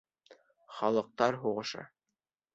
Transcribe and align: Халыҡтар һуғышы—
Халыҡтар 0.79 1.39
һуғышы— 1.45 1.87